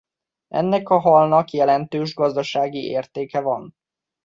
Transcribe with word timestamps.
Ennek 0.47 0.89
a 0.89 0.99
halnak 0.99 1.51
jelentős 1.51 2.13
gazdasági 2.15 2.85
értéke 2.85 3.39
van. 3.41 3.75